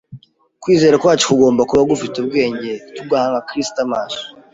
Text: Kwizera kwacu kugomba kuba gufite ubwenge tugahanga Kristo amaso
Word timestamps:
Kwizera 0.61 0.99
kwacu 1.01 1.25
kugomba 1.31 1.61
kuba 1.69 1.83
gufite 1.91 2.15
ubwenge 2.19 2.71
tugahanga 2.95 3.45
Kristo 3.47 3.77
amaso 3.85 4.21